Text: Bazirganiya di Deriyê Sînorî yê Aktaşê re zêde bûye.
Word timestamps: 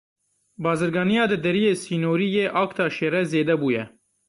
Bazirganiya 0.63 1.23
di 1.31 1.37
Deriyê 1.45 1.73
Sînorî 1.83 2.27
yê 2.35 2.45
Aktaşê 2.61 3.07
re 3.13 3.21
zêde 3.31 3.55
bûye. 3.61 3.83